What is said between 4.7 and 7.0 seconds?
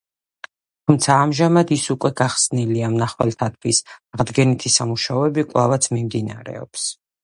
სამუშაოები კვლავაც მიმდინარეობს.